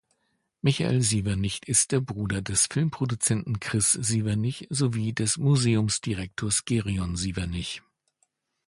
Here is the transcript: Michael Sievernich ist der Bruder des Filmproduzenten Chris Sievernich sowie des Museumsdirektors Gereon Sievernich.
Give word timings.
Michael 0.63 1.03
Sievernich 1.03 1.59
ist 1.67 1.91
der 1.91 1.99
Bruder 1.99 2.41
des 2.41 2.65
Filmproduzenten 2.65 3.59
Chris 3.59 3.91
Sievernich 3.91 4.65
sowie 4.71 5.13
des 5.13 5.37
Museumsdirektors 5.37 6.65
Gereon 6.65 7.15
Sievernich. 7.15 7.83